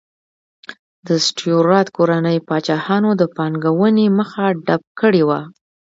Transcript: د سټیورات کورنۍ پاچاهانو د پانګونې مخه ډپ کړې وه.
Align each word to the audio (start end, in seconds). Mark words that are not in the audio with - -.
د 1.07 1.09
سټیورات 1.25 1.87
کورنۍ 1.97 2.37
پاچاهانو 2.47 3.09
د 3.21 3.23
پانګونې 3.35 4.05
مخه 4.17 4.45
ډپ 4.65 4.83
کړې 4.99 5.23
وه. 5.29 5.39